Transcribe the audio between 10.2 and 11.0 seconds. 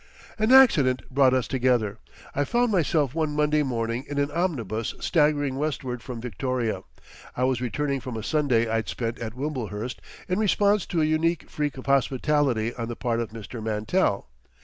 in response